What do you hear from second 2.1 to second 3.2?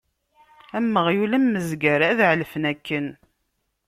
ɛelfen akken.